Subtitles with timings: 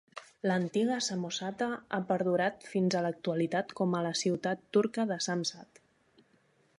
[0.51, 1.67] L'antiga Samosata
[1.97, 5.83] ha perdurat fins a l'actualitat com a la ciutat turca de Samsat.